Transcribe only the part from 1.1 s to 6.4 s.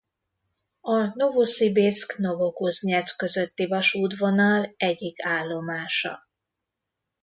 Novoszibirszk–Novokuznyeck közötti vasútvonal egyik állomása.